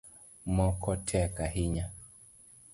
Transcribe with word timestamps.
Moko 0.55 0.89
tek 1.07 1.33
ahinya 1.45 1.85